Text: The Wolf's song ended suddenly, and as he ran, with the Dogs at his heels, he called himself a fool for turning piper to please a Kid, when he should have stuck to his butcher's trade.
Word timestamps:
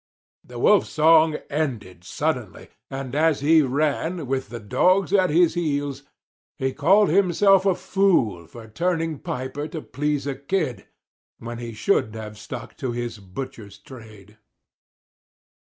The 0.43 0.57
Wolf's 0.57 0.89
song 0.89 1.35
ended 1.47 2.03
suddenly, 2.03 2.69
and 2.89 3.13
as 3.13 3.41
he 3.41 3.61
ran, 3.61 4.25
with 4.25 4.49
the 4.49 4.59
Dogs 4.59 5.13
at 5.13 5.29
his 5.29 5.53
heels, 5.53 6.01
he 6.57 6.73
called 6.73 7.09
himself 7.09 7.67
a 7.67 7.75
fool 7.75 8.47
for 8.47 8.67
turning 8.67 9.19
piper 9.19 9.67
to 9.67 9.79
please 9.83 10.25
a 10.25 10.33
Kid, 10.33 10.87
when 11.37 11.59
he 11.59 11.73
should 11.73 12.15
have 12.15 12.39
stuck 12.39 12.75
to 12.77 12.91
his 12.91 13.19
butcher's 13.19 13.77
trade. 13.77 14.37